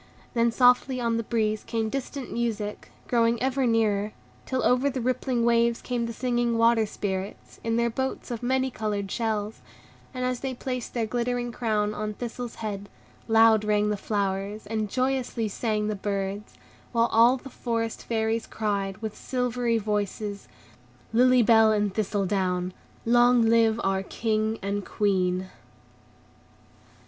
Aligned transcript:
Then 0.33 0.51
softly 0.51 0.99
on 0.99 1.17
the 1.17 1.23
breeze 1.23 1.63
came 1.63 1.87
distant 1.87 2.33
music, 2.33 2.89
growing 3.07 3.39
ever 3.39 3.67
nearer, 3.67 4.13
till 4.47 4.63
over 4.63 4.89
the 4.89 4.99
rippling 4.99 5.45
waves 5.45 5.79
came 5.79 6.07
the 6.07 6.11
singing 6.11 6.57
Water 6.57 6.87
Spirits, 6.87 7.59
in 7.63 7.75
their 7.75 7.91
boats 7.91 8.31
of 8.31 8.41
many 8.41 8.71
colored 8.71 9.11
shells; 9.11 9.61
and 10.11 10.25
as 10.25 10.39
they 10.39 10.55
placed 10.55 10.95
their 10.95 11.05
glittering 11.05 11.51
crown 11.51 11.93
on 11.93 12.15
Thistle's 12.15 12.55
head, 12.55 12.89
loud 13.27 13.63
rang 13.63 13.89
the 13.91 13.95
flowers, 13.95 14.65
and 14.65 14.89
joyously 14.89 15.47
sang 15.47 15.87
the 15.87 15.95
birds, 15.95 16.55
while 16.93 17.07
all 17.11 17.37
the 17.37 17.51
Forest 17.51 18.01
Fairies 18.05 18.47
cried, 18.47 18.97
with 19.03 19.15
silvery 19.15 19.77
voices, 19.77 20.47
"Lily 21.13 21.43
Bell 21.43 21.71
and 21.71 21.93
Thistledown! 21.93 22.73
Long 23.05 23.43
live 23.43 23.79
our 23.83 24.01
King 24.01 24.57
and 24.63 24.83
Queen!" 24.83 25.49